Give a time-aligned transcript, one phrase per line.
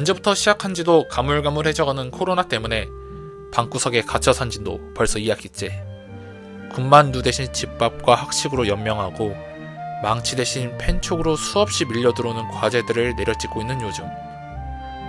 [0.00, 2.88] 언제부터 시작한지도 가물가물해져가는 코로나 때문에
[3.52, 5.72] 방구석에 갇혀 산 지도 벌써 2학기째.
[6.72, 9.36] 군만두 대신 집밥과 학식으로 연명하고
[10.02, 14.04] 망치 대신 펜촉으로 수없이 밀려 들어오는 과제들을 내려찍고 있는 요즘.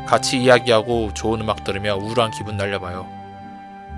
[0.08, 3.08] 같이 이야기하고 좋은 음악 들으며 우울한 기분 날려봐요.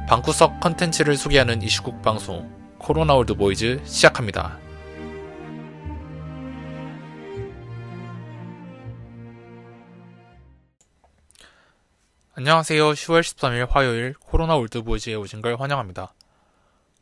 [0.08, 4.63] 방구석 컨텐츠를 소개하는 이슈국 방송 코로나 올드 보이즈 시작합니다.
[12.36, 12.94] 안녕하세요.
[12.94, 16.16] 10월 13일 화요일 코로나 올드보이즈에 오신 걸 환영합니다.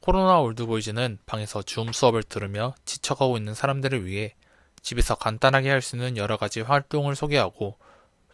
[0.01, 4.35] 코로나 올드보이즈는 방에서 줌 수업을 들으며 지쳐가고 있는 사람들을 위해
[4.81, 7.77] 집에서 간단하게 할 수 있는 여러 가지 활동을 소개하고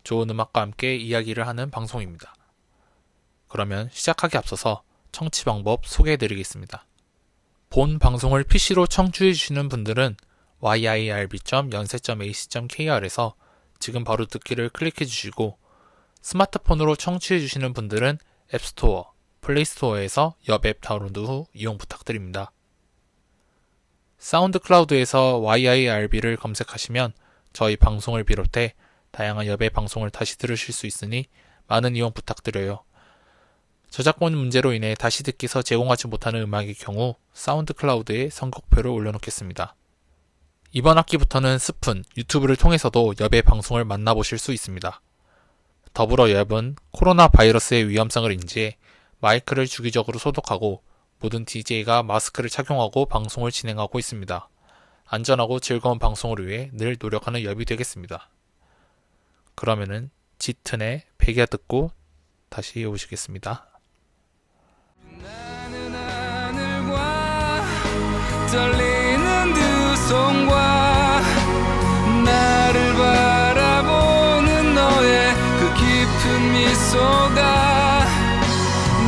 [0.04, 2.34] 좋은 음악과 함께 이야기를 하는 방송입니다.
[3.48, 6.88] 그러면 시작하기 앞서서 청취 방법 소개해 드리겠습니다.
[7.70, 10.18] 본 방송을 PC로 청취해 주시는 분들은
[10.62, 13.36] yirb.연세.ac.kr에서
[13.78, 15.60] 지금 바로 듣기를 클릭해 주시고
[16.22, 18.18] 스마트폰으로 청취해 주시는 분들은
[18.54, 22.52] 앱스토어, 플레이스토어에서 여앱 다운로드 후 이용 부탁드립니다.
[24.18, 27.14] SoundCloud에서 YIRB를 검색하시면
[27.54, 28.74] 저희 방송을 비롯해
[29.12, 31.26] 다양한 여배 방송을 다시 들으실 수 있으니
[31.68, 32.84] 많은 이용 부탁드려요.
[33.90, 39.76] 저작권 문제로 인해 다시 듣기서 제공하지 못하는 음악의 경우 SoundCloud에 선곡표를 올려놓겠습니다.
[40.72, 45.02] 이번 학기부터는 스푼, 유튜브를 통해서도 여배 방송을 만나보실 수 있습니다.
[45.98, 48.78] 더불어 엽은 코로나 바이러스의 위험성을 인지해
[49.20, 50.84] 마이크를 주기적으로 소독하고
[51.20, 54.48] 모든 DJ가 마스크를 착용하고 방송을 진행하고 있습니다.
[55.08, 58.30] 안전하고 즐거운 방송을 위해 늘 노력하는 엽이 되겠습니다.
[59.56, 61.90] 그러면은 짙은의 백야 듣고
[62.50, 63.66] 다시 오시겠습니다.
[68.52, 71.22] 떨리는 두 손과
[72.24, 72.67] 나
[76.88, 78.06] 미소가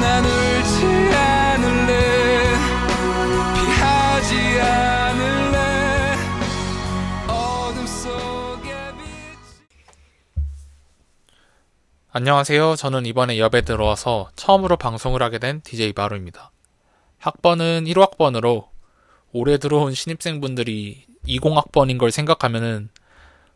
[0.02, 2.54] 난 울지 않을래
[3.56, 6.16] 피하지 않을래
[7.30, 8.74] 어둠 속에
[12.12, 12.76] 안녕하세요.
[12.76, 16.52] 저는 이번에 엽에 들어와서 처음으로 방송을 하게 된 DJ 바로입니다.
[17.20, 18.68] 학번은 1학번으로
[19.31, 22.90] 올해 들어온 신입생분들이 20학번인 걸 생각하면은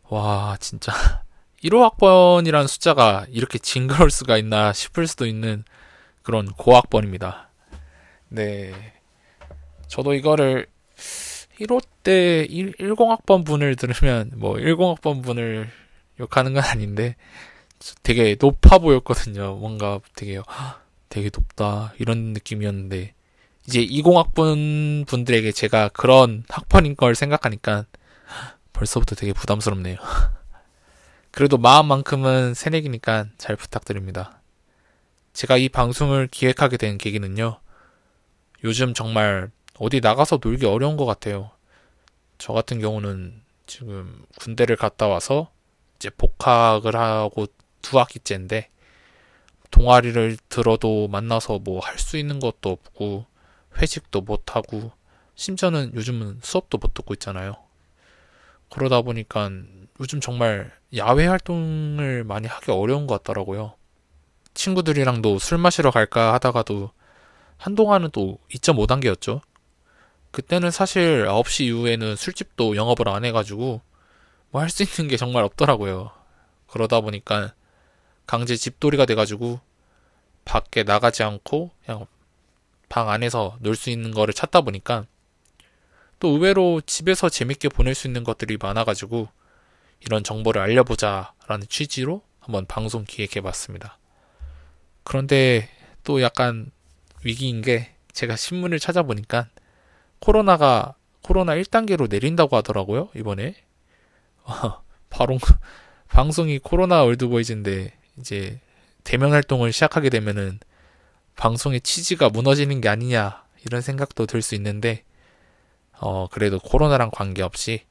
[0.08, 1.23] 와 진짜
[1.64, 5.64] 1호 학번이라는 숫자가 이렇게 징그러울 수가 있나 싶을 수도 있는
[6.22, 7.48] 그런 고학번입니다.
[8.28, 8.72] 네.
[9.88, 10.66] 저도 이거를
[11.60, 15.70] 1호 때 1, 10학번 분을 들으면 뭐 10학번 분을
[16.20, 17.16] 욕하는 건 아닌데
[18.02, 19.54] 되게 높아 보였거든요.
[19.54, 20.40] 뭔가 되게
[21.08, 23.14] 되게 높다 이런 느낌이었는데
[23.66, 27.86] 이제 20학번 분들에게 제가 그런 학번인 걸 생각하니까
[28.74, 29.96] 벌써부터 되게 부담스럽네요.
[31.34, 34.40] 그래도 마음만큼은 새내기니까 잘 부탁드립니다.
[35.32, 37.58] 제가 이 방송을 기획하게 된 계기는요.
[38.62, 39.50] 요즘 정말
[39.80, 41.50] 어디 나가서 놀기 어려운 것 같아요.
[42.38, 45.50] 저 같은 경우는 지금 군대를 갔다 와서
[45.96, 47.46] 이제 복학을 하고
[47.82, 48.70] 두 학기째인데
[49.72, 53.26] 동아리를 들어도 만나서 뭐 할 수 있는 것도 없고
[53.78, 54.92] 회식도 못 하고
[55.34, 57.56] 심지어는 요즘은 수업도 못 듣고 있잖아요.
[58.70, 59.50] 그러다 보니까
[60.00, 63.74] 요즘 정말 야외 활동을 많이 하기 어려운 것 같더라고요.
[64.54, 66.90] 친구들이랑도 술 마시러 갈까 하다가도
[67.58, 69.40] 한동안은 또 2.5단계였죠.
[70.30, 73.80] 그때는 사실 9시 이후에는 술집도 영업을 안 해가지고
[74.50, 76.10] 뭐 할 수 있는 게 정말 없더라고요.
[76.68, 77.54] 그러다 보니까
[78.26, 79.60] 강제 집돌이가 돼가지고
[80.44, 82.06] 밖에 나가지 않고 그냥
[82.88, 85.06] 방 안에서 놀 수 있는 거를 찾다 보니까
[86.20, 89.28] 또 의외로 집에서 재밌게 보낼 수 있는 것들이 많아가지고
[90.06, 93.98] 이런 정보를 알려보자라는 취지로 한번 방송 기획해 봤습니다.
[95.02, 95.68] 그런데
[96.02, 96.70] 또 약간
[97.24, 99.48] 위기인 게 제가 신문을 찾아보니까
[100.18, 103.54] 코로나가 코로나 1단계로 내린다고 하더라고요, 이번에.
[105.08, 105.38] 바로
[106.08, 108.60] 방송이 코로나 월드보이즈인데 이제
[109.04, 110.60] 대면 활동을 시작하게 되면은
[111.36, 115.02] 방송의 취지가 무너지는 게 아니냐 이런 생각도 들 수 있는데
[115.98, 117.84] 어 그래도 코로나랑 관계없이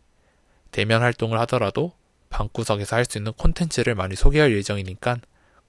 [0.71, 1.93] 대면 활동을 하더라도
[2.33, 5.17] 방구석에서 할 수 있는 콘텐츠를 많이 소개할 예정이니까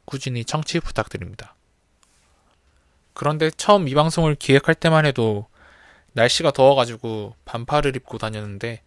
[0.05, 1.55] 꾸준히 청취 부탁드립니다.
[3.13, 5.47] 그런데 처음 이 방송을 기획할 때만 해도
[6.13, 8.83] 날씨가 더워가지고 반팔을 입고 다녔는데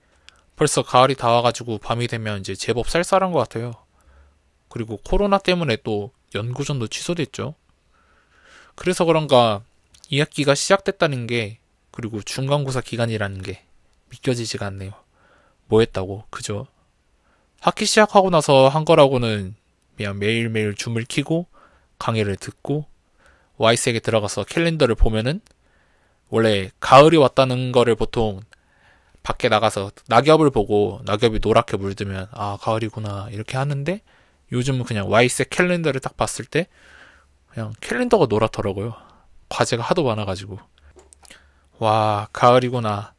[0.56, 3.74] 벌써 가을이 다 와가지고 밤이 되면 이제 제법 쌀쌀한 것 같아요.
[4.69, 7.53] 그리고 코로나 때문에 또 연구전도 취소됐죠.
[8.75, 9.62] 그래서 그런가
[10.12, 11.59] 2학기가 시작됐다는 게
[11.91, 13.63] 그리고 중간고사 기간이라는 게
[14.09, 14.91] 믿겨지지가 않네요.
[15.68, 16.68] 뭐 했다고, 그죠?
[17.59, 19.56] 학기 시작하고 나서 한 거라고는
[19.95, 21.48] 그냥 매일매일 줌을 키고
[22.00, 22.86] 강의를 듣고
[23.57, 25.42] 와이스에게 들어가서 캘린더를 보면은
[26.30, 28.42] 원래 가을이 왔다는 거를 보통
[29.24, 34.01] 밖에 나가서 낙엽을 보고 낙엽이 노랗게 물들면 아 가을이구나 이렇게 하는데
[34.51, 36.68] 요즘은 그냥 와이스 캘린더를 딱 봤을 때
[37.50, 38.94] 그냥 캘린더가 노랗더라고요.
[39.50, 40.59] 과제가 하도 많아가지고
[41.80, 43.13] 와 가을이구나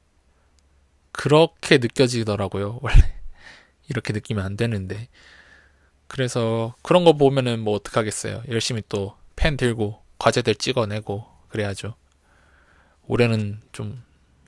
[1.12, 2.78] 그렇게 느껴지더라고요.
[2.80, 3.17] 원래
[3.88, 5.08] 이렇게 느끼면 안 되는데
[6.06, 8.42] 그래서 그런 거 보면은 뭐 어떡하겠어요.
[8.48, 11.94] 열심히 또 펜 들고 과제들 찍어내고 그래야죠.
[13.06, 14.02] 올해는 좀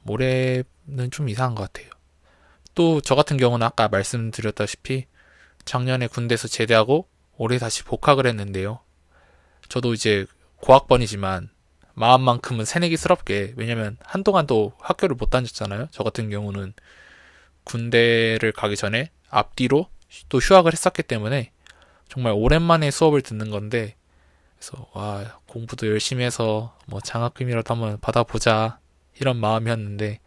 [0.05, 0.65] 올해는
[1.13, 1.89] 좀 이상한 것 같아요.
[2.75, 5.07] 또 저 같은 경우는 아까 말씀드렸다시피
[5.65, 7.07] 작년에 군대에서 제대하고
[7.37, 8.81] 올해 다시 복학을 했는데요.
[9.69, 10.27] 저도 이제
[10.57, 11.51] 고학번이지만
[11.95, 15.87] 마음만큼은 새내기스럽게 왜냐면 한동안 또 학교를 못 다녔잖아요.
[15.93, 16.73] 저 같은 경우는
[17.63, 19.87] 군대를 가기 전에 앞뒤로
[20.29, 21.53] 또 휴학을 했었기 때문에
[22.09, 23.94] 정말 오랜만에 수업을 듣는 건데
[24.59, 28.79] 그래서 와 공부도 열심히 해서 뭐 장학금이라도 한번 받아보자
[29.19, 30.21] 이런 마음이었는데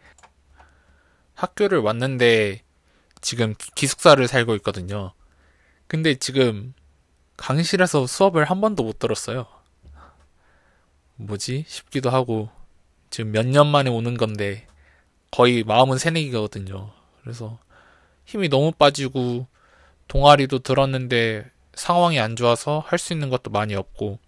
[1.34, 2.62] 학교를 왔는데
[3.20, 5.12] 지금 기숙사를 살고 있거든요.
[5.86, 6.74] 근데 지금
[7.36, 9.46] 강의실에서 수업을 한 번도 못 들었어요.
[11.16, 12.48] 뭐지 싶기도 하고
[13.10, 14.66] 지금 몇 년 만에 오는 건데
[15.30, 16.90] 거의 마음은 새내기거든요.
[17.22, 17.58] 그래서
[18.24, 19.46] 힘이 너무 빠지고
[20.08, 24.18] 동아리도 들었는데 상황이 안 좋아서 할 수 있는 것도 많이 없고.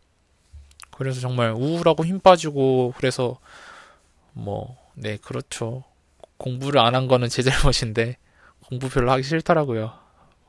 [0.97, 3.39] 그래서 정말 우울하고 힘 빠지고 그래서
[4.33, 5.85] 뭐 네 그렇죠.
[6.39, 8.17] 공부를 안 한 거는 제 잘못인데
[8.67, 9.93] 공부 별로 하기 싫더라고요.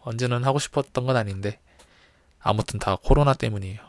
[0.03, 1.59] 언제는 하고 싶었던 건 아닌데.
[2.39, 3.79] 아무튼 다 코로나 때문이에요.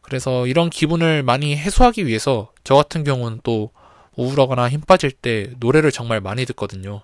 [0.00, 3.70] 그래서 이런 기분을 많이 해소하기 위해서 저 같은 경우는 또
[4.16, 7.02] 우울하거나 힘 빠질 때 노래를 정말 많이 듣거든요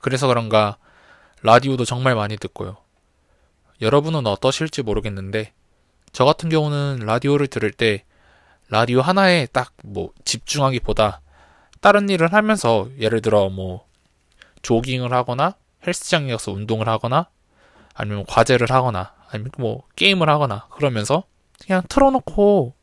[0.00, 0.76] 그래서 그런가
[1.42, 2.76] 라디오도 정말 많이 듣고요.
[3.80, 5.52] 여러분은 어떠실지 모르겠는데
[6.12, 8.04] 저 같은 경우는 라디오를 들을 때
[8.68, 11.20] 라디오 하나에 딱 뭐 집중하기보다
[11.80, 13.86] 다른 일을 하면서 예를 들어 뭐
[14.62, 15.54] 조깅을 하거나
[15.86, 17.28] 헬스장에 가서 운동을 하거나
[17.94, 21.24] 아니면 과제를 하거나 아니면 뭐 게임을 하거나 그러면서
[21.64, 22.74] 그냥 틀어놓고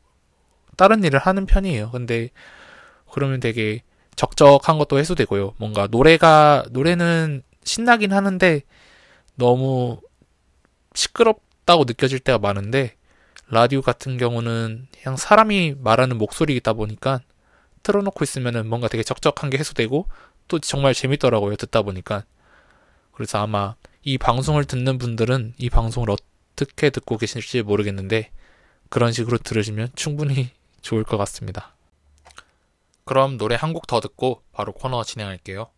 [0.75, 1.91] 다른 일을 하는 편이에요.
[1.91, 2.29] 근데
[3.11, 3.83] 그러면 되게
[4.17, 5.53] 적적한 것도 해소되고요.
[5.57, 8.61] 뭔가 노래가 노래는 신나긴 하는데
[9.35, 10.01] 너무
[10.93, 12.95] 시끄럽다고 느껴질 때가 많은데
[13.49, 17.21] 라디오 같은 경우는 그냥 사람이 말하는 목소리이다 보니까
[17.83, 20.07] 틀어놓고 있으면은 뭔가 되게 적적한 게 해소되고
[20.47, 22.25] 또 정말 재밌더라고요 듣다 보니까
[23.13, 28.31] 그래서 아마 이 방송을 듣는 분들은 이 방송을 어떻게 듣고 계실지 모르겠는데
[28.89, 30.49] 그런 식으로 들으시면 충분히
[30.81, 31.76] 좋을 것 같습니다.
[33.06, 35.69] 그럼 노래 한 곡 더 듣고 바로 코너 진행할게요.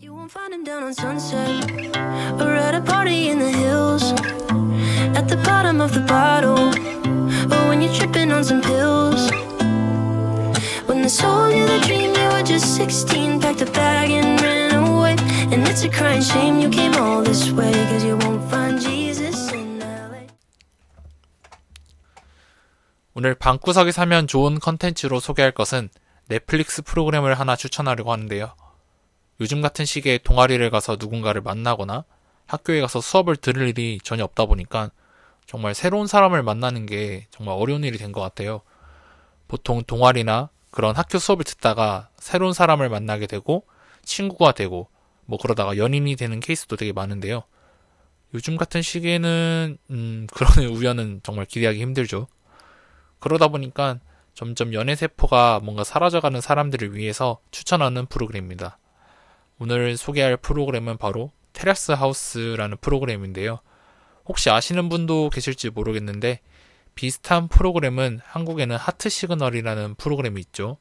[0.00, 1.50] You won't find him down on sunset
[2.38, 4.12] or at a party in the hills
[5.18, 6.70] at the bottom of the bottle
[7.50, 9.28] or when you're tripping on some pills.
[10.86, 14.74] When they sold you the dream, you were just 16, packed a bag and ran
[14.78, 15.16] away.
[15.50, 19.01] And it's a crying shame you came all this way, cause you won't find Jesus
[23.23, 25.87] 오늘 방구석에 사면 좋은 컨텐츠로 소개할 것은
[26.27, 28.53] 넷플릭스 프로그램을 하나 추천하려고 하는데요.
[29.39, 32.03] 요즘 같은 시기에 동아리를 가서 누군가를 만나거나
[32.47, 34.91] 학교에 가서 수업을 들을 일이 전혀 없다 보니까
[35.45, 38.59] 정말 새로운 사람을 만나는 게 정말 어려운 일이 된 것 같아요.
[39.47, 43.65] 보통 동아리나 그런 학교 수업을 듣다가 새로운 사람을 만나게 되고
[44.03, 44.89] 친구가 되고
[45.23, 47.43] 뭐 그러다가 연인이 되는 케이스도 되게 많은데요.
[48.33, 52.27] 요즘 같은 시기에는 음, 그런 우연은 정말 기대하기 힘들죠.
[53.23, 53.99] 그러다 보니까
[54.33, 58.77] 점점 연애 세포가 뭔가 사라져가는 사람들을 위해서 추천하는 프로그램입니다.
[59.59, 63.59] 오늘 소개할 프로그램은 바로 테라스 하우스라는 프로그램인데요.
[64.25, 66.41] 혹시 아시는 분도 계실지 모르겠는데
[66.95, 70.77] 비슷한 프로그램은 한국에는 하트 시그널이라는 프로그램이 있죠.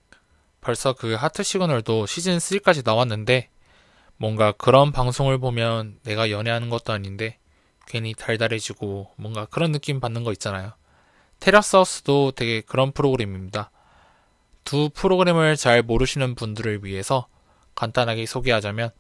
[0.61, 3.51] 벌써 그 하트 시그널도 시즌 3까지 나왔는데
[4.17, 7.39] 뭔가 그런 방송을 보면 내가 연애하는 것도 아닌데
[7.87, 10.73] 괜히 달달해지고 뭔가 그런 느낌 받는 거 있잖아요.
[11.43, 13.73] 테라스 하우스도 되게 그런 프로그램입니다.
[14.63, 17.27] 두 프로그램을 잘 모르시는 분들을 위해서
[17.75, 18.91] 간단하게 소개하자면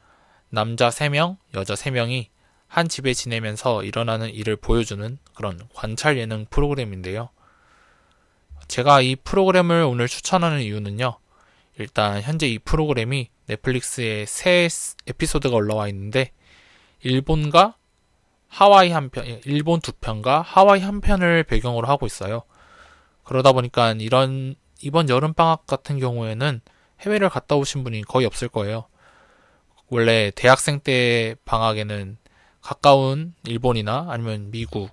[0.48, 2.30] 남자 3명, 여자 3명이
[2.66, 7.28] 한 집에 지내면서 일어나는 일을 보여주는 그런 관찰 예능 프로그램인데요.
[8.66, 11.20] 제가 이 프로그램을 오늘 추천하는 이유는요.
[11.78, 14.68] 일단 현재 이 프로그램이 넷플릭스에 새
[15.06, 16.32] 에피소드가 올라와 있는데
[17.02, 17.76] 일본과
[18.52, 22.42] 하와이 한 편, 일본 두 편과 하와이 한 편을 배경으로 하고 있어요.
[23.24, 26.60] 그러다 보니까 이런 이번 여름 방학 같은 경우에는
[27.00, 28.84] 해외를 갔다 오신 분이 거의 없을 거예요.
[29.88, 32.18] 원래 대학생 때 방학에는
[32.60, 34.90] 가까운 일본이나 아니면 미국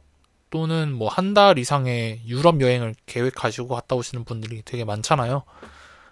[0.52, 5.44] 또는 뭐 한 달 이상의 유럽 여행을 계획하시고 갔다 오시는 분들이 되게 많잖아요.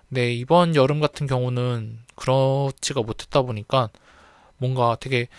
[0.10, 3.90] 근데 이번 여름 같은 경우는 그렇지가 못했다 보니까
[4.58, 5.30] 뭔가 되게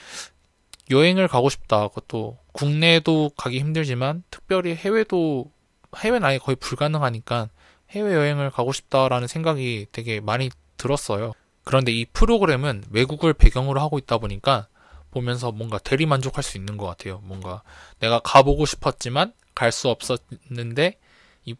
[0.90, 1.88] 여행을 가고 싶다.
[1.88, 5.50] 그것도 국내도 가기 힘들지만 특별히 해외도
[5.96, 7.48] 해외는 아예 거의 불가능하니까
[7.90, 11.32] 해외 여행을 가고 싶다라는 생각이 되게 많이 들었어요.
[11.64, 14.68] 그런데 이 프로그램은 외국을 배경으로 하고 있다 보니까
[15.10, 17.20] 보면서 뭔가 대리 만족할 수 있는 것 같아요.
[17.24, 17.62] 뭔가
[17.98, 20.98] 내가 가보고 싶었지만 갈 수 없었는데
[21.44, 21.54] 이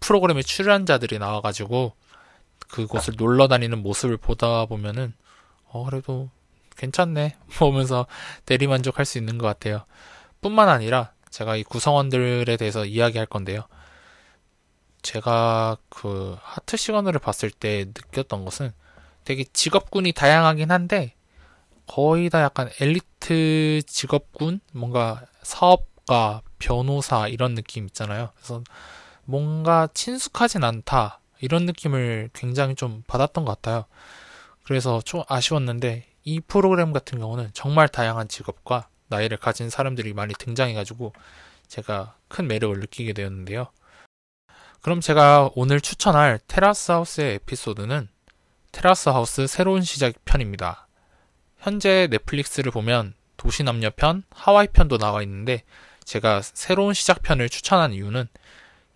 [0.00, 1.94] 프로그램에 출연자들이 나와가지고
[2.68, 5.12] 그곳을 놀러 다니는 모습을 보다 보면은
[5.64, 6.30] 어 그래도
[6.82, 8.06] 괜찮네 보면서
[8.44, 9.84] 대리 만족할 수 있는 것 같아요.
[10.40, 13.66] 뿐만 아니라 제가 이 구성원들에 대해서 이야기할 건데요.
[15.02, 18.72] 제가 그 하트 시그널을 봤을 때 느꼈던 것은
[19.24, 21.14] 되게 직업군이 다양하긴 한데
[21.86, 28.30] 거의 다 약간 엘리트 직업군 뭔가 사업가 변호사 이런 느낌 있잖아요.
[28.34, 28.62] 그래서
[29.24, 33.84] 뭔가 친숙하진 않다 이런 느낌을 굉장히 좀 받았던 것 같아요.
[34.64, 41.12] 그래서 좀 아쉬웠는데 이 프로그램 같은 경우는 정말 다양한 직업과 나이를 가진 사람들이 많이 등장해가지고
[41.68, 43.68] 제가 큰 매력을 느끼게 되었는데요.
[44.80, 48.08] 그럼 제가 오늘 추천할 테라스 하우스의 에피소드는
[48.72, 50.88] 테라스 하우스 새로운 시작 편입니다.
[51.58, 55.62] 현재 넷플릭스를 보면 도시 남녀 편, 하와이 편도 나와 있는데
[56.04, 58.28] 제가 새로운 시작 편을 추천한 이유는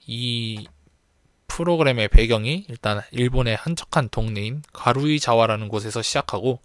[0.07, 0.67] 이
[1.47, 6.61] 프로그램의 배경이 일단 일본의 한적한 동네인 가루이자와라는 곳에서 시작하고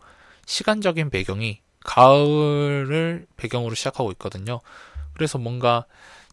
[0.45, 4.61] 시간적인 배경이 가을을 배경으로 시작하고 있거든요.
[5.13, 5.85] 그래서 뭔가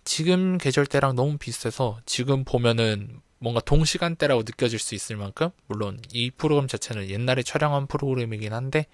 [0.05, 6.67] 지금 계절대랑 너무 비슷해서 지금 보면은 뭔가 동시간대라고 느껴질 수 있을 만큼 물론 이 프로그램
[6.67, 8.87] 자체는 옛날에 촬영한 프로그램이긴 한데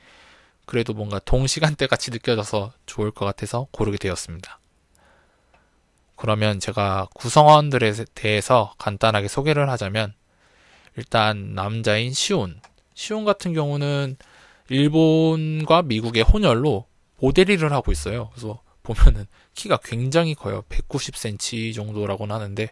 [0.66, 4.59] 그래도 뭔가 동시간대 같이 느껴져서 좋을 것 같아서 고르게 되었습니다.
[6.16, 10.14] 그러면 제가 구성원들에 대해서 간단하게 소개를 하자면
[10.97, 12.61] 일단 남자인 시온
[12.94, 14.16] 시온 같은 경우는
[14.68, 16.87] 일본과 미국의 혼혈로
[17.21, 18.30] 모델 일을 하고 있어요.
[18.30, 20.62] 그래서 보면은 키가 굉장히 커요.
[20.68, 22.68] 190cm 정도라고는 하는데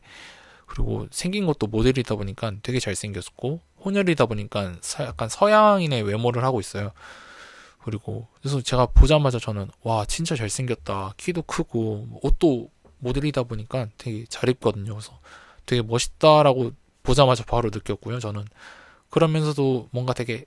[0.66, 6.92] 그리고 생긴 것도 모델이다 보니까 되게 잘생겼고 혼혈이다 보니까 약간 서양인의 외모를 하고 있어요.
[7.84, 11.14] 그리고 그래서 제가 보자마자 저는 와 진짜 잘생겼다.
[11.16, 14.94] 키도 크고 옷도 모델이다 보니까 되게 잘 입거든요.
[14.94, 15.18] 그래서
[15.66, 16.72] 되게 멋있다라고
[17.02, 18.20] 보자마자 바로 느꼈고요.
[18.20, 18.44] 저는
[19.10, 20.46] 그러면서도 뭔가 되게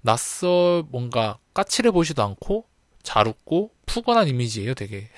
[0.00, 2.66] 낯설 뭔가 까칠해 보이지도 않고
[3.02, 4.74] 잘 웃고 푸근한 이미지예요.
[4.74, 5.08] 되게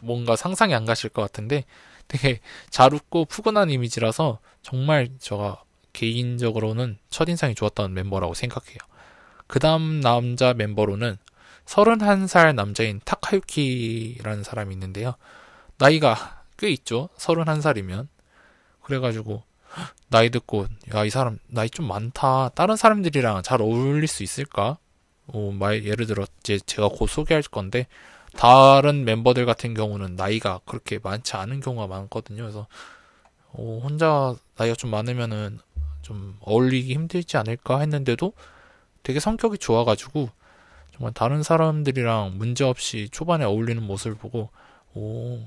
[0.00, 1.64] 뭔가 상상이 안 가실 것 같은데
[2.08, 2.40] 되게
[2.70, 8.78] 잘 웃고 푸근한 이미지라서 정말 제가 개인적으로는 첫인상이 좋았던 멤버라고 생각해요.
[9.46, 11.18] 그 다음 남자 멤버로는
[11.66, 15.14] 31살 남자인 타카유키라는 사람이 있는데요.
[15.78, 17.08] 나이가 꽤 있죠.
[17.16, 18.08] 31살이면.
[18.82, 19.42] 그래가지고
[20.08, 22.50] 나이 듣고 야 이 사람 나이 좀 많다.
[22.50, 24.78] 다른 사람들이랑 잘 어울릴 수 있을까?
[25.28, 27.86] 어, 말 예를 들어 이제 제가 곧 소개할 건데
[28.36, 32.42] 다른 멤버들 같은 경우는 나이가 그렇게 많지 않은 경우가 많거든요.
[32.42, 32.66] 그래서
[33.52, 35.58] 어, 혼자 나이가 좀 많으면은
[36.02, 38.32] 좀 어울리기 힘들지 않을까 했는데도
[39.02, 40.30] 되게 성격이 좋아가지고
[40.94, 44.50] 정말 다른 사람들이랑 문제 없이 초반에 어울리는 모습을 보고
[44.94, 45.38] 오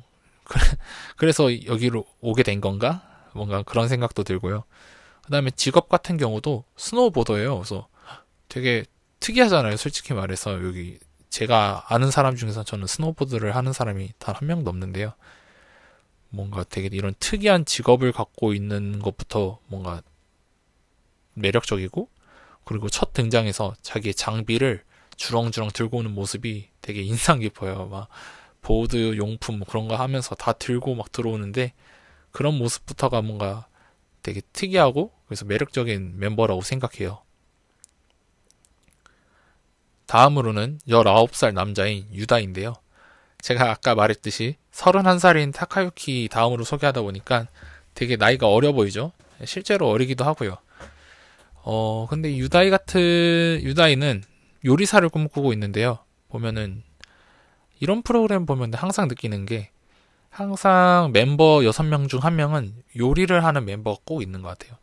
[1.17, 3.03] 그래, 서 여기로 오게 된 건가?
[3.35, 4.63] 뭔가 그런 생각도 들고요.
[5.23, 7.55] 그 다음에 직업 같은 경우도 snowboarder예요.
[7.57, 7.87] 그래서
[8.49, 8.85] 되게
[9.19, 9.77] 특이하잖아요.
[9.77, 10.99] 솔직히 말해서 여기
[11.29, 15.13] 제가 아는 사람 중에서 저는 스노우보드를 하는 사람이 단 한 명도 없는데요.
[16.29, 20.01] 뭔가 되게 이런 특이한 직업을 갖고 있는 것부터 뭔가
[21.35, 22.09] 매력적이고
[22.65, 24.83] 그리고 첫 등장에서 자기의 장비를
[25.15, 27.85] 주렁주렁 들고 오는 모습이 되게 인상 깊어요.
[27.87, 28.07] 막
[28.61, 31.73] 보드 용품 뭐 그런 거 하면서 다 들고 막 들어오는데
[32.33, 33.67] 그런 모습부터가 뭔가
[34.21, 37.21] 되게 특이하고 그래서 매력적인 멤버라고 생각해요.
[40.05, 42.73] 다음으로는 19살 남자인 유다인데요.
[43.39, 47.47] 제가 아까 말했듯이 31살인 타카유키 다음으로 소개하다 보니까
[47.93, 49.11] 되게 나이가 어려 보이죠?
[49.45, 50.57] 실제로 어리기도 하고요.
[51.65, 54.23] 어, 근데 유다이 같은, 유다이는
[54.65, 55.99] 요리사를 꿈꾸고 있는데요.
[56.29, 56.83] 보면은,
[57.79, 59.71] 이런 프로그램 보면 항상 느끼는 게,
[60.33, 64.77] 항상 멤버 6명 중 한 명은 요리를 하는 멤버가 꼭 있는 것 같아요.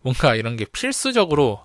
[0.00, 1.64] 뭔가 이런 게 필수적으로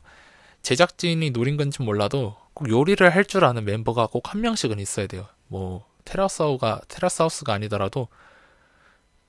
[0.63, 5.27] 제작진이 노린 건지 몰라도 꼭 요리를 할 줄 아는 멤버가 꼭 한 명씩은 있어야 돼요.
[5.48, 8.08] 뭐, 테라스하우가, 테라스하우스가 아니더라도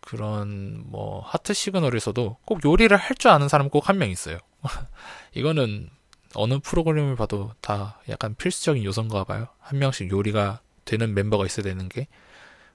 [0.00, 4.38] 그런 뭐 하트 시그널에서도 꼭 요리를 할 줄 아는 사람 꼭 한 명 있어요.
[5.34, 5.90] 이거는
[6.34, 9.48] 어느 프로그램을 봐도 다 약간 필수적인 요소인가 봐요.
[9.60, 12.06] 한 명씩 요리가 되는 멤버가 있어야 되는 게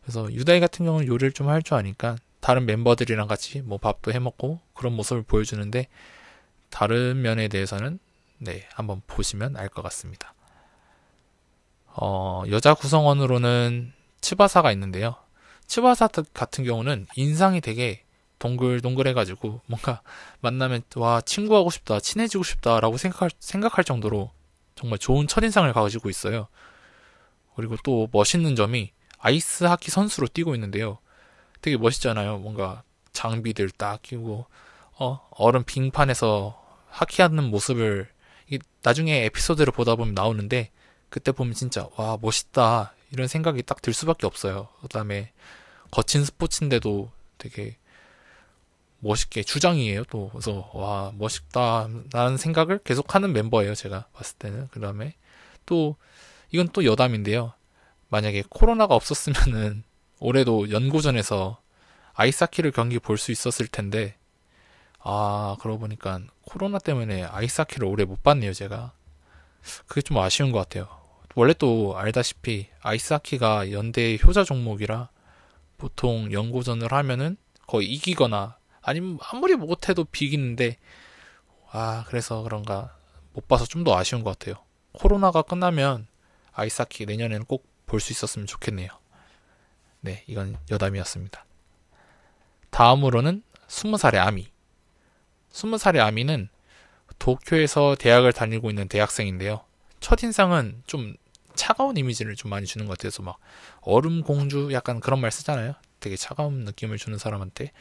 [0.04, 4.20] 그래서 유다이 같은 경우는 요리를 좀 할 줄 아니까 다른 멤버들이랑 같이 뭐 밥도 해
[4.20, 5.88] 먹고 그런 모습을 보여주는데
[6.70, 8.00] 다른 면에 대해서는
[8.40, 10.34] 네 한번 보시면 알 것 같습니다.
[11.88, 15.16] 어, 여자 구성원으로는 츠바사가 있는데요.
[15.68, 18.04] 츠바사 같은 경우는 인상이 되게
[18.40, 20.02] 동글동글해가지고 뭔가
[20.42, 24.32] 만나면 와 친구하고 싶다 친해지고 싶다라고 생각할 생각할 정도로
[24.76, 26.48] 정말 좋은 첫인상을 가지고 있어요.
[27.56, 28.92] 그리고 또 멋있는 점이
[29.24, 30.98] 아이스 하키 선수로 뛰고 있는데요.
[31.62, 32.40] 되게 멋있잖아요.
[32.40, 34.46] 뭔가 장비들 딱 끼고
[35.00, 38.10] 어 얼음 빙판에서 하키하는 모습을
[38.84, 40.72] 나중에 에피소드를 보다 보면 나오는데
[41.10, 44.68] 그때 보면 진짜 와 멋있다 이런 생각이 딱 들 수밖에 없어요.
[44.82, 45.32] 그다음에
[45.90, 47.78] 거친 스포츠인데도 되게
[49.00, 55.16] 멋있게 주장이에요 또 그래서 와 멋있다라는 생각을 계속하는 멤버예요 제가 봤을 때는 그 다음에
[55.66, 55.96] 또
[56.52, 57.54] 이건 또 여담인데요
[58.14, 59.84] 만약에 코로나가 없었으면은
[60.22, 61.58] 올해도 연고전에서
[62.14, 64.16] 아이스하키를 경기 볼 수 있었을 텐데
[65.00, 68.92] 아 그러고 보니까 코로나 때문에 아이스하키를 올해 못 봤네요 제가
[69.88, 70.88] 그게 좀 아쉬운 것 같아요
[71.34, 75.10] 원래 또 알다시피 아이스하키가 연대 효자 종목이라
[75.80, 80.78] 보통 연고전을 하면은 거의 이기거나 아니면 아무리 못해도 비기는데
[81.72, 82.96] 아 그래서 그런가
[83.34, 84.64] 못 봐서 좀 더 아쉬운 것 같아요.
[84.92, 86.06] 코로나가 끝나면
[86.54, 88.90] 아이스하키 내년에는 꼭 볼 수 있었으면 좋겠네요.
[90.02, 91.46] 네, 이건 여담이었습니다.
[92.72, 94.52] 다음으로는 20살의 아미.
[95.52, 96.50] 20살의 아미는
[97.20, 99.64] 도쿄에서 대학을 다니고 있는 대학생인데요.
[100.00, 101.16] 첫인상은 좀
[101.54, 103.38] 차가운 이미지를 좀 많이 주는 것 같아서 막
[103.82, 105.76] 얼음 공주 약간 그런 말 쓰잖아요.
[106.00, 107.74] 되게 차가운 느낌을 주는 사람한테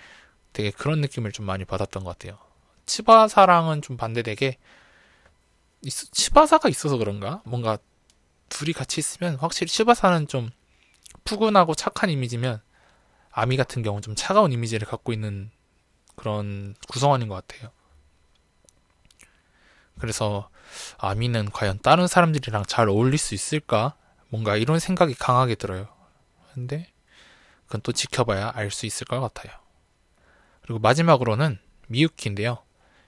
[0.52, 2.38] 되게 그런 느낌을 좀 많이 받았던 것 같아요.
[2.85, 4.59] 치바사랑은 좀 반대되게
[5.88, 7.40] 치바사가 있어서 그런가?
[7.47, 7.78] 뭔가
[8.52, 10.50] 둘이 같이 있으면 확실히 치바사는 좀
[11.25, 12.60] 푸근하고 착한 이미지면
[13.30, 15.50] 아미 같은 경우는 좀 차가운 이미지를 갖고 있는
[16.17, 17.71] 그런 구성원인 것 같아요.
[19.99, 20.50] 그래서
[20.99, 23.95] 아미는 과연 다른 사람들이랑 잘 어울릴 수 있을까?
[24.28, 25.88] 뭔가 이런 생각이 강하게 들어요.
[26.52, 26.93] 근데
[27.67, 29.56] 그건 또 지켜봐야 알 수 있을 것 같아요.
[30.62, 32.58] 그리고 마지막으로는 미유키인데요.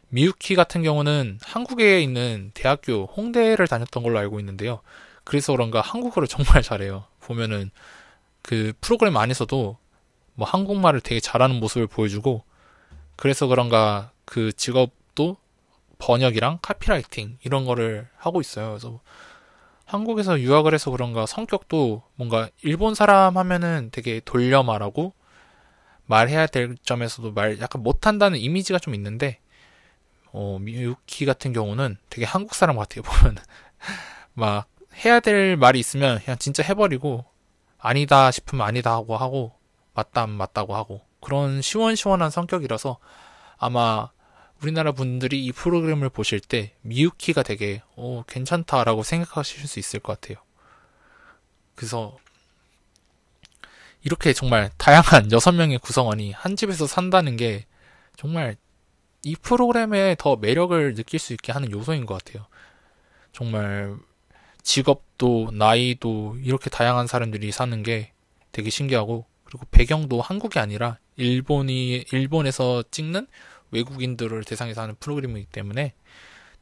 [0.09, 4.80] 미유키 같은 경우는 한국에 있는 대학교 홍대를 다녔던 걸로 알고 있는데요.
[5.24, 7.06] 그래서 그런가 한국어를 정말 잘해요.
[7.20, 7.70] 보면은
[8.42, 9.78] 그 프로그램 안에서도
[10.34, 12.44] 뭐 한국말을 되게 잘하는 모습을 보여주고
[13.16, 15.37] 그래서 그런가 그 직업도
[15.98, 18.70] 번역이랑 카피라이팅 이런 거를 하고 있어요.
[18.70, 19.00] 그래서
[19.87, 25.12] 한국에서 유학을 해서 그런가 성격도 뭔가 일본 사람 하면은 되게 돌려 말하고
[26.06, 29.38] 말해야 될 점에서도 말 약간 못한다는 이미지가 좀 있는데
[30.32, 33.37] 어, 미유키 같은 경우는 되게 한국 사람 같아요 보면
[34.34, 37.24] 막 해야 될 말이 있으면 그냥 진짜 해버리고
[37.78, 39.52] 아니다 싶으면 아니다 하고 하고
[39.94, 42.98] 맞다 맞다고 하고 그런 시원시원한 성격이라서
[43.57, 44.11] 아마
[44.62, 50.42] 우리나라 분들이 이 프로그램을 보실 때 미유키가 되게 어, 괜찮다라고 생각하실 수 있을 것 같아요.
[51.74, 52.16] 그래서
[54.02, 57.66] 이렇게 정말 다양한 여섯 명의 구성원이 한 집에서 산다는 게
[58.16, 58.57] 정말
[59.22, 62.46] 이 프로그램에 더 매력을 느낄 수 있게 하는 요소인 것 같아요.
[63.33, 63.96] 정말
[64.64, 68.12] 직업도 나이도 이렇게 다양한 사람들이 사는 게
[68.50, 73.29] 되게 신기하고 그리고 배경도 한국이 아니라 일본이 일본에서 찍는
[73.70, 75.94] 외국인들을 대상에서 하는 프로그램이기 때문에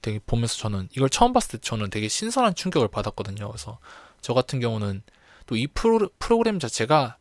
[0.02, 3.48] 되게 보면서 저는 이걸 처음 봤을 때 저는 되게 신선한 충격을 받았거든요.
[3.48, 3.78] 그래서
[4.20, 5.02] 저 같은 경우는
[5.46, 7.18] 또 이 프로, 프로그램 자체가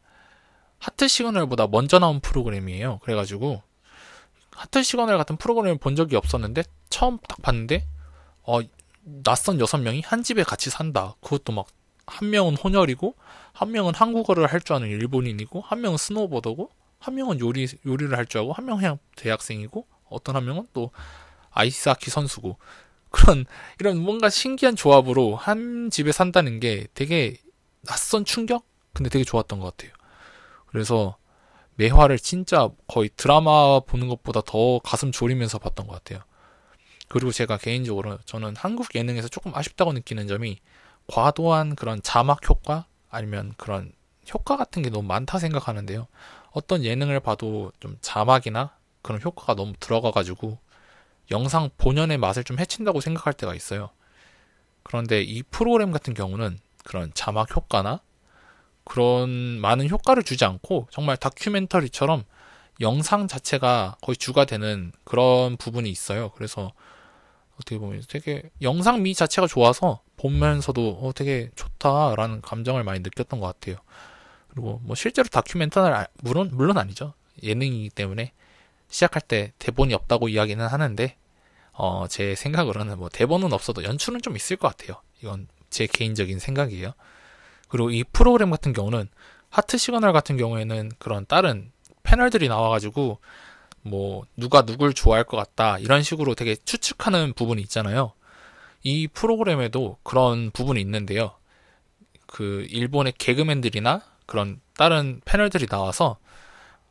[0.79, 2.99] 하트 시그널보다 먼저 나온 프로그램이에요.
[3.03, 3.61] 그래가지고
[4.51, 7.85] 하트 시그널 같은 프로그램을 본 적이 없었는데 처음 딱 봤는데
[8.43, 8.61] 어
[9.03, 11.15] 낯선 여섯 명이 한 집에 같이 산다.
[11.21, 11.67] 그것도 막
[12.11, 13.15] 한 명은 혼혈이고
[13.53, 16.69] 한 명은 한국어를 할 줄 아는 일본인이고 한 명은 snowboarder고
[16.99, 20.91] 한 명은 요리 요리를 할 줄 알고 한 명은 그냥 대학생이고 어떤 한 명은 또
[21.51, 22.57] 아이스하키 선수고
[23.09, 23.45] 그런
[23.79, 27.37] 이런 뭔가 신기한 조합으로 한 집에 산다는 게 되게
[27.83, 29.93] 낯선 충격 근데 되게 좋았던 것 같아요.
[30.67, 31.17] 그래서
[31.75, 36.23] 매화를 진짜 거의 드라마 보는 것보다 더 가슴 졸이면서 봤던 것 같아요.
[37.11, 40.59] 그리고 제가 개인적으로 저는 한국 예능에서 조금 아쉽다고 느끼는 점이
[41.07, 43.91] 과도한 그런 자막 효과 아니면 그런
[44.33, 46.07] 효과 같은 게 너무 많다 생각하는데요.
[46.51, 48.71] 어떤 예능을 봐도 좀 자막이나
[49.01, 50.57] 그런 효과가 너무 들어가가지고
[51.31, 53.89] 영상 본연의 맛을 좀 해친다고 생각할 때가 있어요.
[54.83, 57.99] 그런데 이 프로그램 같은 경우는 그런 자막 효과나
[58.85, 62.23] 그런 많은 효과를 주지 않고 정말 다큐멘터리처럼
[62.79, 66.31] 영상 자체가 거의 주가 되는 그런 부분이 있어요.
[66.35, 66.71] 그래서
[67.61, 73.77] 어떻게 보면 되게 영상미 자체가 좋아서 보면서도 어, 되게 좋다라는 감정을 많이 느꼈던 것 같아요.
[74.49, 77.13] 그리고 뭐 실제로 다큐멘터는 아, 물론 물론 아니죠.
[77.41, 78.33] 예능이기 때문에
[78.89, 81.15] 시작할 때 대본이 없다고 이야기는 하는데
[81.73, 85.01] 어, 제 생각으로는 뭐 대본은 없어도 연출은 좀 있을 것 같아요.
[85.21, 86.93] 이건 제 개인적인 생각이에요.
[87.69, 89.07] 그리고 이 프로그램 같은 경우는
[89.49, 91.71] 하트 시그널 같은 경우에는 그런 다른
[92.03, 93.19] 패널들이 나와가지고
[93.83, 98.13] 뭐 누가 누굴 좋아할 것 같다 이런 식으로 되게 추측하는 부분이 있잖아요.
[98.83, 101.33] 이 프로그램에도 그런 부분이 있는데요.
[102.27, 106.17] 그 일본의 개그맨들이나 그런 다른 패널들이 나와서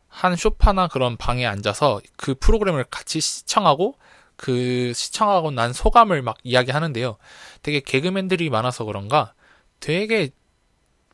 [0.09, 3.97] 한 쇼파나 그런 방에 앉아서 그 프로그램을 같이 시청하고
[4.37, 7.17] 그 시청하고 난 소감을 막 이야기하는데요.
[7.63, 9.35] 되게 개그맨들이 많아서 그런가
[9.79, 10.31] 되게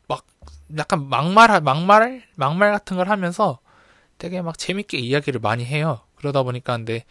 [0.07, 0.25] 막
[0.77, 3.59] 약간 막말 막말 막말 같은 걸 하면서
[4.17, 6.01] 되게 막 재밌게 이야기를 많이 해요.
[6.15, 7.05] 그러다 보니까 근데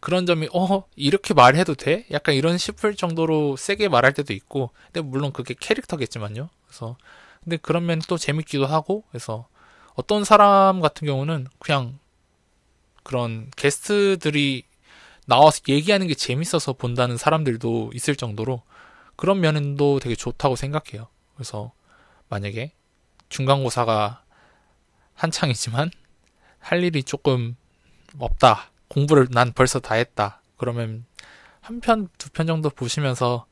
[0.00, 2.06] 그런 점이 어 이렇게 말해도 돼?
[2.10, 6.48] 약간 이런 싶을 정도로 세게 말할 때도 있고 근데 물론 그게 캐릭터겠지만요.
[6.66, 6.96] 그래서
[7.44, 9.46] 근데 그런 면이 또 재밌기도 하고 그래서
[9.94, 11.98] 어떤 사람 같은 경우는 그냥
[13.02, 14.64] 그런 게스트들이
[15.26, 18.62] 나와서 얘기하는 게 재밌어서 본다는 사람들도 있을 정도로
[19.16, 21.08] 그런 면도 되게 좋다고 생각해요.
[21.34, 21.72] 그래서
[22.28, 22.72] 만약에
[23.28, 24.24] 중간고사가
[25.14, 25.90] 한창이지만
[26.62, 27.56] 할 일이 조금
[28.18, 28.70] 없다.
[28.88, 30.40] 공부를 난 벌써 다 했다.
[30.56, 31.04] 그러면
[31.60, 33.46] 한 편, 두 편 정도 보시면서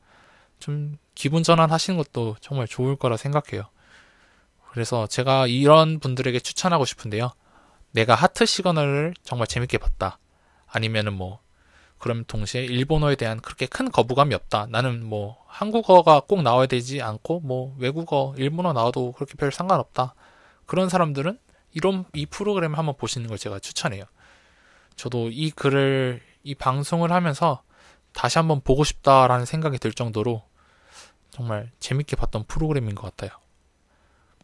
[0.59, 3.67] 좀 기분 전환 하시는 것도 정말 좋을 거라 생각해요.
[4.71, 7.31] 그래서 제가 이런 분들에게 추천하고 싶은데요.
[7.91, 10.17] 내가 하트 시그널을 정말 재밌게 봤다.
[10.65, 11.39] 아니면은 뭐,
[11.97, 14.67] 그럼 동시에 일본어에 대한 그렇게 큰 거부감이 없다.
[14.69, 20.15] 나는 뭐, 한국어가 꼭 나와야 되지 않고, 뭐, 외국어, 일본어 나와도 그렇게 별 상관없다.
[20.65, 21.37] 그런 사람들은
[21.73, 24.03] 이런, 이 프로그램을 한번 보시는 걸 제가 추천해요.
[24.95, 27.63] 저도 이 글을, 이 방송을 하면서
[28.13, 30.43] 다시 한번 보고 싶다라는 생각이 들 정도로
[31.31, 33.39] 정말 재밌게 봤던 프로그램인 것 같아요.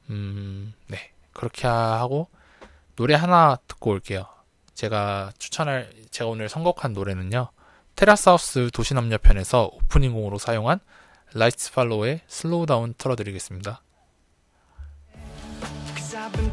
[0.10, 1.12] 음, 네.
[1.34, 2.30] 그렇게 하고
[2.96, 4.26] 노래 하나 듣고 올게요.
[4.74, 7.50] 제가 추천할 제가 오늘 선곡한 노래는요.
[7.96, 10.80] 테라스하우스 도시남녀 편에서 오프닝곡으로 사용한
[11.34, 13.82] Lights Follow의 Slow Down 틀어드리겠습니다.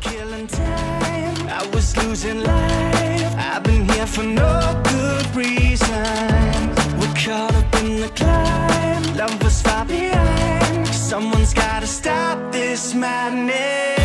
[0.01, 1.49] Killing time.
[1.49, 3.35] I was losing life.
[3.37, 6.69] I've been here for no good reason.
[6.99, 9.17] We're caught up in the climb.
[9.17, 10.89] Love was far behind.
[10.89, 14.04] Someone's gotta stop this madness.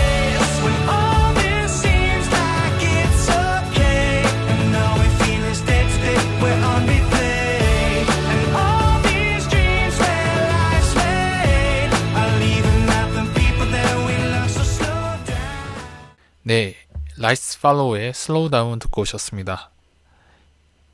[16.50, 16.74] 네,
[17.20, 19.70] 라이스 팔로우의 슬로우 다운 듣고 오셨습니다.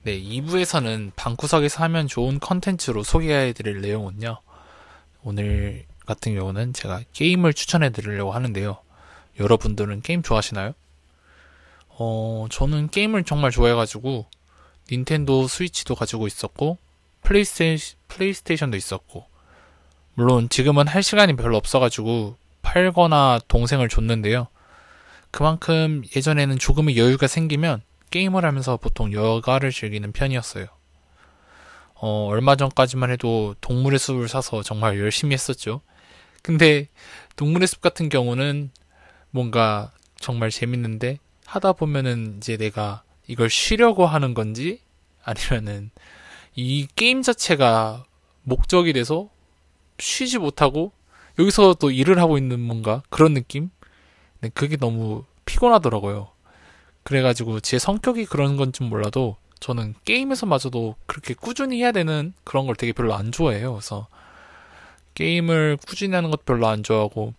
[0.04, 4.42] 네, 2부에서는 방구석에서 하면 좋은 컨텐츠로 소개해드릴 내용은요.
[5.24, 8.80] 오늘 같은 경우는 제가 게임을 추천해드리려고 하는데요.
[9.40, 10.74] 여러분들은 게임 좋아하시나요?
[11.88, 14.26] 어, 저는 게임을 정말 좋아해가지고
[14.92, 16.80] 닌텐도 스위치도 가지고 있었고
[17.22, 17.78] 플레이스테이,
[18.10, 19.26] 플레이스테이션도 있었고
[20.16, 24.50] 물론 지금은 할 시간이 별로 없어가지고 팔거나 동생을 줬는데요.
[25.36, 30.68] 그만큼 예전에는 조금의 여유가 생기면 게임을 하면서 보통 여가를 즐기는 편이었어요.
[31.96, 35.82] 어, 얼마 전까지만 해도 동물의 숲을 사서 정말 열심히 했었죠.
[36.42, 36.88] 근데
[37.36, 38.72] 동물의 숲 같은 경우는
[39.30, 44.80] 뭔가 정말 재밌는데 하다 보면은 이제 내가 이걸 쉬려고 하는 건지
[45.22, 45.92] 아니면은
[46.56, 48.06] 이 게임 자체가
[48.44, 49.30] 목적이 돼서
[50.00, 50.94] 쉬지 못하고
[51.38, 53.70] 여기서 또 일을 하고 있는 뭔가 그런 느낌?
[54.42, 56.30] 네, 그게 너무 피곤하더라고요.
[57.04, 62.92] 그래가지고 제 성격이 그런 건지 몰라도 저는 게임에서마저도 그렇게 꾸준히 해야 되는 그런 걸 되게
[62.94, 63.74] 별로 안 좋아해요.
[63.74, 64.08] 그래서
[65.14, 67.34] 게임을 꾸준히 하는 것도 별로 안 좋아하고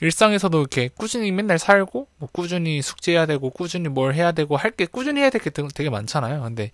[0.00, 4.86] 일상에서도 이렇게 꾸준히 맨날 살고 뭐 꾸준히 숙제해야 되고 꾸준히 뭘 해야 되고 할 게
[4.86, 6.42] 꾸준히 해야 될 게 되게 많잖아요.
[6.42, 6.70] 근데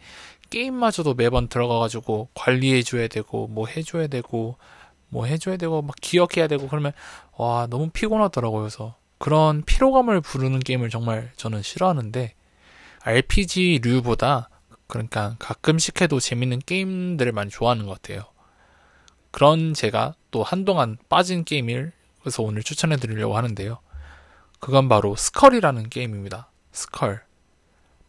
[0.51, 4.57] 게임마저도 매번 들어가가지고 관리해줘야 되고 뭐 해줘야 되고
[5.09, 6.93] 뭐 해줘야 되고 막 기억해야 되고 그러면
[7.39, 8.61] 와 너무 피곤하더라고요.
[8.61, 8.95] 그래서
[9.25, 12.35] 그런 피로감을 부르는 게임을 정말 저는 싫어하는데
[13.01, 14.51] RPG류보다
[14.87, 18.27] 그러니까 가끔씩 해도 재밌는 게임들을 많이 좋아하는 것 같아요.
[19.31, 23.79] 그런 제가 또 한동안 빠진 게임을 그래서 오늘 추천해 드리려고 하는데요.
[24.61, 26.51] 그건 바로 스컬이라는 게임입니다.
[26.73, 27.25] 스컬.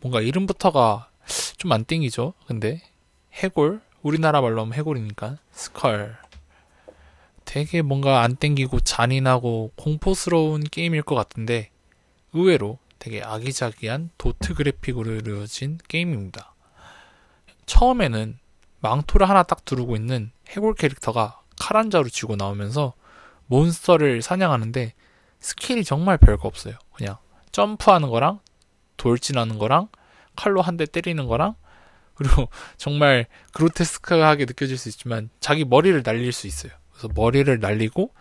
[0.01, 1.07] 뭔가 이름부터가
[1.55, 2.33] 좀 안 땡기죠?
[2.45, 2.81] 근데
[3.35, 3.79] 해골?
[4.01, 6.17] 우리나라 말로 하면 해골이니까 skull.
[7.55, 11.69] 되게 뭔가 안 땡기고 잔인하고 공포스러운 게임일 것 같은데
[12.33, 16.53] 의외로 되게 아기자기한 도트 그래픽으로 이루어진 게임입니다.
[17.65, 18.39] 처음에는
[18.81, 22.91] 망토를 하나 딱 두르고 있는 해골 캐릭터가 칼 한 자루 쥐고 나오면서
[23.45, 24.91] 몬스터를 사냥하는데
[25.39, 26.75] 스킬이 정말 별거 없어요.
[26.93, 27.15] 그냥
[27.53, 28.41] 점프하는 거랑
[28.97, 29.87] 돌진하는 거랑
[30.35, 31.55] 칼로 한 대 때리는 거랑
[32.15, 36.73] 그리고 정말 그로테스크하게 느껴질 수 있지만 자기 머리를 날릴 수 있어요.
[36.95, 38.11] 그래서 머리를 날리고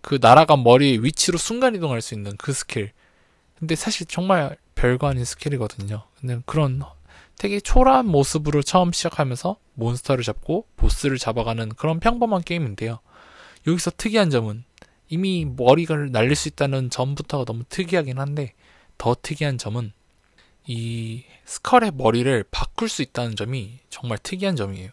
[0.00, 2.92] 그 날아간 머리 위치로 순간 이동할 수 있는 그 스킬.
[3.58, 6.04] 근데 사실 정말 별거 아닌 스킬이거든요.
[6.20, 6.82] 근데 그런
[7.38, 13.00] 되게 초라한 모습으로 처음 시작하면서 몬스터를 잡고 보스를 잡아가는 그런 평범한 게임인데요.
[13.66, 14.64] 여기서 특이한 점은
[15.08, 18.54] 이미 머리를 날릴 수 있다는 점부터가 너무 특이하긴 한데
[18.98, 19.92] 더 특이한 점은
[20.66, 24.90] 이 스컬의 머리를 바꿀 수 있다는 점이 정말 특이한 점이에요.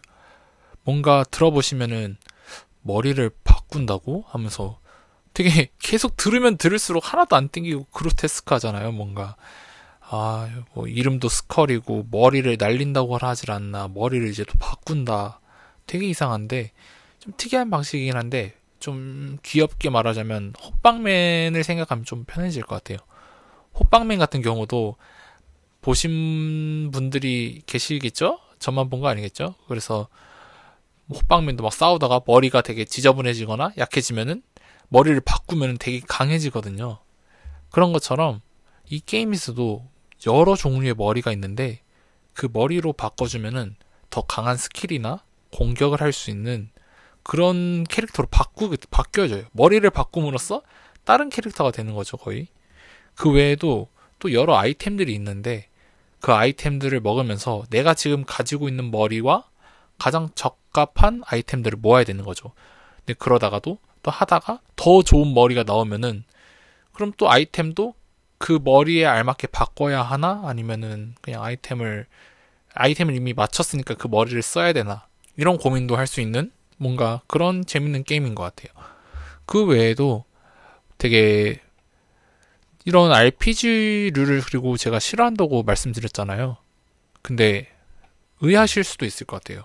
[0.84, 2.16] 뭔가 들어보시면은
[2.84, 4.78] 머리를 바꾼다고 하면서
[5.34, 9.36] 되게 계속 들으면 들을수록 하나도 안 땡기고 그로테스크 하잖아요, 뭔가.
[10.00, 15.40] 아, 뭐, 이름도 스컬이고, 머리를 날린다고 하질 않나, 머리를 이제 또 바꾼다.
[15.86, 16.72] 되게 이상한데,
[17.18, 22.98] 좀 특이한 방식이긴 한데, 좀 귀엽게 말하자면, 호빵맨을 생각하면 좀 편해질 것 같아요.
[23.80, 24.96] 호빵맨 같은 경우도,
[25.82, 28.38] 보신 분들이 계시겠죠?
[28.60, 29.54] 저만 본 거 아니겠죠?
[29.68, 30.08] 그래서,
[31.10, 34.42] 호빵맨도 막 싸우다가 머리가 되게 지저분해지거나 약해지면은
[34.88, 36.98] 머리를 바꾸면 되게 강해지거든요.
[37.70, 38.40] 그런 것처럼
[38.88, 39.88] 이 게임에서도
[40.26, 41.80] 여러 종류의 머리가 있는데
[42.32, 43.76] 그 머리로 바꿔주면은
[44.10, 46.70] 더 강한 스킬이나 공격을 할 수 있는
[47.22, 49.44] 그런 캐릭터로 바꾸게 바뀌어져요.
[49.52, 50.62] 머리를 바꿈으로써
[51.04, 52.48] 다른 캐릭터가 되는 거죠, 거의.
[53.14, 53.88] 그 외에도
[54.18, 55.68] 또 여러 아이템들이 있는데
[56.20, 59.44] 그 아이템들을 먹으면서 내가 지금 가지고 있는 머리와
[59.98, 62.52] 가장 적 합한 아이템들을 모아야 되는 거죠.
[62.98, 66.24] 근데 그러다가도 또 하다가 더 좋은 머리가 나오면은
[66.92, 67.94] 그럼 또 아이템도
[68.38, 72.06] 그 머리에 알맞게 바꿔야 하나 아니면은 그냥 아이템을
[72.74, 75.06] 아이템을 이미 맞췄으니까 그 머리를 써야 되나
[75.36, 78.72] 이런 고민도 할 수 있는 뭔가 그런 재밌는 게임인 것 같아요.
[79.46, 80.24] 그 외에도
[80.98, 81.60] 되게
[82.84, 86.56] 이런 RPG류를 그리고 제가 싫어한다고 말씀드렸잖아요.
[87.22, 87.68] 근데
[88.40, 89.64] 의아하실 수도 있을 것 같아요.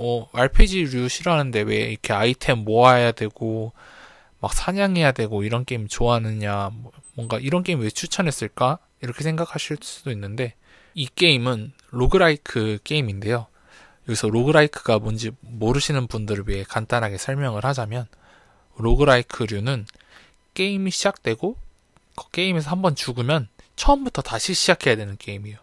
[0.00, 3.72] 어, RPG류 싫어하는데 왜 이렇게 아이템 모아야 되고,
[4.40, 8.78] 막 사냥해야 되고, 이런 게임 좋아하느냐, 뭐, 뭔가 이런 게임 왜 추천했을까?
[9.02, 10.54] 이렇게 생각하실 수도 있는데,
[10.94, 13.48] 이 게임은 roguelike 게임인데요.
[14.08, 18.06] 여기서 로그라이크가 뭔지 모르시는 분들을 위해 간단하게 설명을 하자면,
[18.76, 19.86] 로그라이크류는
[20.54, 21.56] 게임이 시작되고,
[22.14, 25.58] 그 게임에서 한번 죽으면 처음부터 다시 시작해야 되는 게임이에요.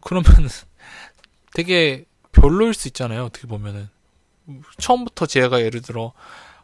[0.00, 0.24] 그러면
[1.52, 2.04] 되게
[2.36, 3.24] 별로일 수 있잖아요.
[3.24, 3.88] 어떻게 보면은
[4.78, 6.12] 처음부터 제가 예를 들어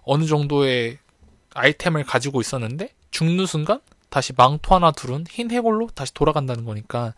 [0.04, 0.98] 어느 정도의
[1.54, 7.14] 아이템을 가지고 있었는데 죽는 순간 다시 망토 하나 둘은 흰 해골로 다시 돌아간다는 거니까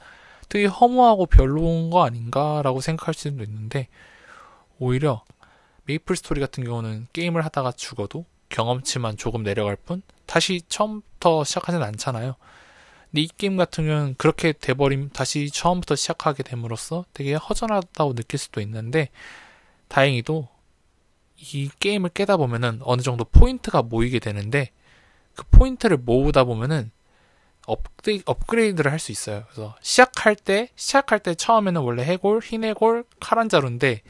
[0.48, 3.88] 되게 허무하고 별로인 거 아닌가라고 생각할 수도 있는데
[4.78, 5.24] 오히려
[5.86, 12.36] 메이플 스토리 같은 경우는 게임을 하다가 죽어도 경험치만 조금 내려갈 뿐 다시 처음부터 시작하진 않잖아요.
[13.14, 18.60] 근데 이 게임 같은 경우는 그렇게 돼버림 다시 처음부터 시작하게 됨으로써 되게 허전하다고 느낄 수도
[18.60, 19.08] 있는데
[19.86, 20.48] 다행히도
[21.36, 24.70] 이 게임을 깨다 보면은 어느 정도 포인트가 모이게 되는데
[25.36, 26.90] 그 포인트를 모으다 보면은
[27.66, 29.44] 업그레이, 업그레이드를 할 수 있어요.
[29.46, 34.02] 그래서 시작할 때 시작할 때 처음에는 원래 해골, 흰 해골, 칼 한 자루인데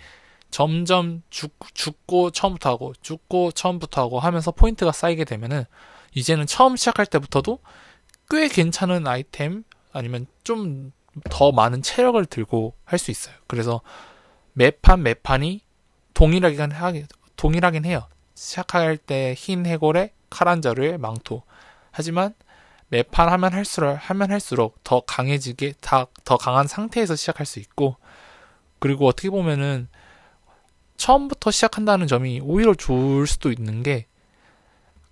[0.51, 5.65] 점점 죽, 죽고 처음부터 하고 죽고 처음부터 하고 하면서 포인트가 쌓이게 되면은
[6.15, 7.59] 이제는 처음 시작할 때부터도
[8.31, 10.93] 꽤 괜찮은 아이템 아니면 좀
[11.31, 13.35] 더 많은 체력을 들고 할 수 있어요.
[13.47, 13.81] 그래서
[14.55, 15.61] 매판 매판이
[16.15, 17.07] 동일하긴 하긴
[17.37, 18.09] 동일하긴 해요.
[18.35, 21.43] 시작할 때 흰 해골에 칼 한 자루의 망토.
[21.93, 22.35] 하지만
[22.89, 27.97] 매판 하면 할수록 하면 할수록 더 강해지게 다, 더 강한 상태에서 시작할 수 있고
[28.79, 29.89] 그리고 어떻게 보면은
[30.97, 34.07] 처음부터 시작한다는 점이 오히려 좋을 수도 있는 게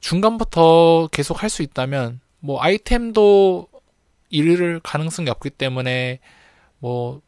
[0.00, 3.68] 중간부터 계속 할 수 있다면 뭐 아이템도
[4.30, 6.20] 잃을 가능성이 없기 때문에
[6.78, 7.22] 뭐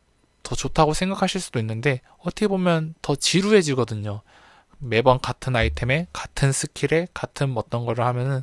[0.45, 4.21] 더 좋다고 생각하실 수도 있는데 어떻게 보면 더 지루해지거든요.
[4.79, 8.43] 매번 같은 아이템에 같은 스킬에 같은 어떤 거를 하면은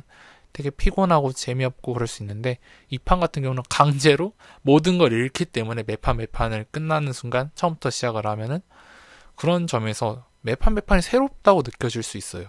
[0.52, 2.58] 되게 피곤하고 재미없고 그럴 수 있는데
[2.90, 8.26] 이 판 같은 경우는 강제로 모든 걸 잃기 때문에 매판 매판을 끝나는 순간 처음부터 시작을
[8.26, 8.60] 하면은
[9.36, 12.48] 그런 점에서 매판 매판이 새롭다고 느껴질 수 있어요.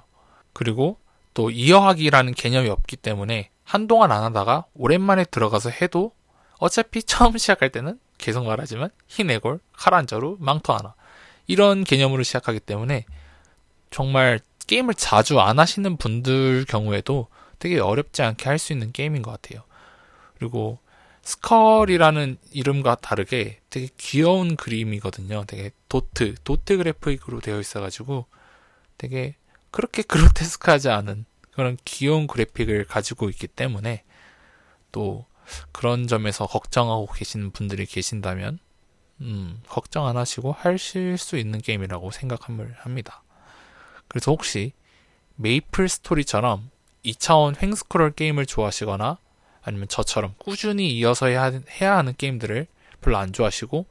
[0.52, 0.98] 그리고
[1.36, 6.14] 또 이어하기라는 개념이 없기 때문에 한동안 안 하다가 오랜만에 들어가서 해도
[6.60, 10.96] 어차피 처음 시작할 때는 계속 말하지만 흰 해골, 칼 한 자루, 망토 하나
[11.48, 13.06] 이런 개념으로 시작하기 때문에
[13.92, 17.28] 정말 게임을 자주 안 하시는 분들 경우에도
[17.60, 19.64] 되게 어렵지 않게 할 수 있는 게임인 것 같아요.
[20.38, 20.80] 그리고
[21.24, 25.46] 스컬이라는 이름과 다르게 되게 귀여운 그림이거든요.
[25.48, 28.26] 되게 도트, 도트 그래픽으로 되어 있어가지고
[28.98, 29.36] 되게
[29.72, 34.04] 그렇게 그로테스크하지 않은 그런 귀여운 그래픽을 가지고 있기 때문에
[34.92, 35.26] 또
[35.72, 38.60] 그런 점에서 걱정하고 계시는 분들이 계신다면
[39.22, 43.24] 음, 걱정 안 하시고 하실 수 있는 게임이라고 생각합니다.
[44.08, 44.74] 그래서 혹시
[45.36, 46.70] 메이플 스토리처럼
[47.06, 49.18] 2차원 횡스크롤 게임을 좋아하시거나
[49.62, 52.68] 아니면 저처럼 꾸준히 이어서 해야, 해야 하는 게임들을
[53.02, 53.86] 별로 안 좋아하시고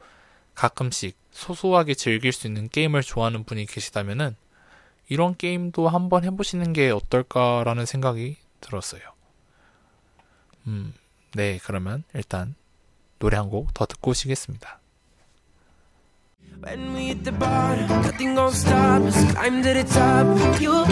[0.55, 4.37] 가끔씩 소소하게 즐길 수 있는 게임을 좋아하는 분이 계시다면은
[5.13, 9.03] 이런 게임도 한번 해보시는 게 어떨까라는 생각이 들었어요.
[10.67, 10.95] 음,
[11.35, 12.55] 네, 그러면 일단
[13.19, 14.81] 노래 한 곡 더 듣고 오시겠습니다.
[16.65, 19.17] When we hit the bottom, nothing gon' stop us.
[19.35, 20.27] Climb to the top.
[20.63, 20.85] You,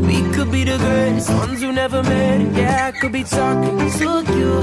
[0.00, 2.40] we could be the greatest ones who never met.
[2.56, 4.54] Yeah, I could be talking to you.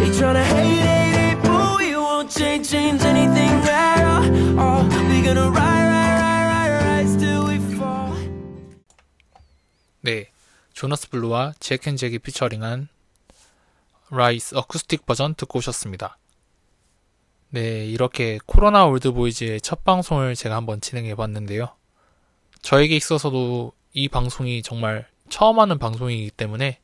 [0.00, 4.24] They tryna hate, hate, but we won't change, change anything at all.
[4.58, 5.79] Oh, we gonna ride,
[10.02, 10.30] 네,
[10.72, 12.88] Jonas Blue와 Jack & Jack이 피처링한
[14.10, 16.16] Rise 어쿠스틱 버전 듣고 오셨습니다.
[17.50, 21.68] 네, 이렇게 코로나 올드보이즈의 첫 방송을 제가 한번 진행해 봤는데요.
[22.62, 26.78] 저에게 있어서도 이 방송이 정말 처음 하는 방송이기 때문에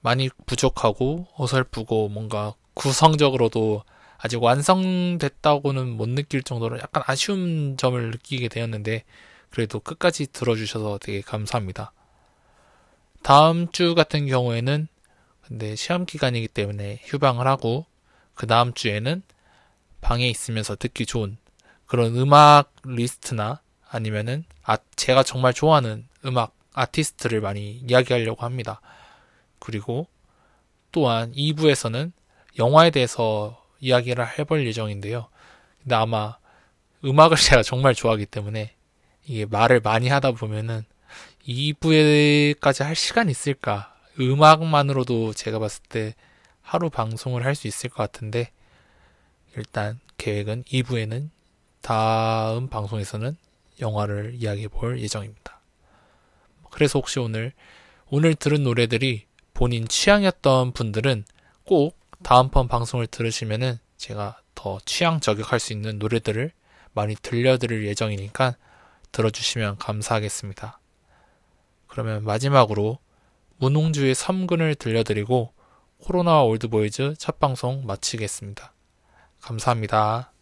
[0.00, 3.84] 많이 부족하고 어설프고 뭔가 구성적으로도
[4.16, 9.04] 아직 완성됐다고는 못 느낄 정도로 약간 아쉬운 점을 느끼게 되었는데
[9.50, 11.92] 그래도 끝까지 들어주셔서 되게 감사합니다.
[13.22, 14.88] 다음 주 같은 경우에는
[15.42, 17.86] 근데 시험 기간이기 때문에 휴방을 하고
[18.34, 19.22] 그 다음 주에는
[20.00, 21.36] 방에 있으면서 듣기 좋은
[21.86, 28.80] 그런 음악 리스트나 아니면은 아, 제가 정말 좋아하는 음악 아티스트를 많이 이야기하려고 합니다.
[29.58, 30.06] 그리고
[30.92, 32.12] 또한 2부에서는
[32.58, 35.28] 영화에 대해서 이야기를 해볼 예정인데요.
[35.82, 36.36] 근데 아마
[37.04, 38.74] 음악을 제가 정말 좋아하기 때문에
[39.24, 40.84] 이게 말을 많이 하다 보면은
[41.46, 43.94] 2부에까지 할 시간이 있을까?
[44.18, 46.14] 음악만으로도 제가 봤을 때
[46.62, 48.50] 하루 방송을 할 수 있을 것 같은데
[49.56, 51.30] 일단 계획은 2부에는
[51.80, 53.36] 다음 방송에서는
[53.80, 55.60] 영화를 이야기해 볼 예정입니다.
[56.70, 57.52] 그래서 혹시 오늘
[58.08, 61.24] 오늘 들은 노래들이 본인 취향이었던 분들은
[61.64, 66.52] 꼭 다음번 방송을 들으시면은 제가 더 취향 저격할 수 있는 노래들을
[66.92, 68.56] 많이 들려드릴 예정이니까
[69.12, 70.79] 들어주시면 감사하겠습니다.
[71.90, 72.98] 그러면 마지막으로
[73.58, 75.52] 문홍주의 섬근을 들려드리고
[76.02, 78.72] 코로나 올드보이즈 첫 방송 마치겠습니다.
[79.42, 80.32] 감사합니다.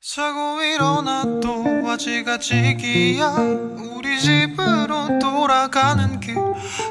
[0.00, 3.30] 자고 일어나도 아직 아직이야
[3.96, 6.36] 우리 집으로 돌아가는 길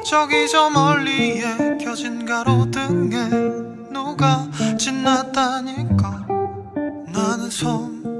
[0.04, 3.28] 저기 저 멀리에 켜진 가로등에
[3.92, 6.26] 누가 지났다니까
[7.12, 8.17] 나는 손